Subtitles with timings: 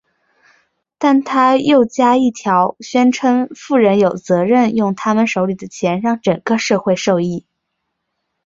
[0.97, 7.45] 但他又加一条宣称富人有责任用他们手里的钱来让整个社会受益。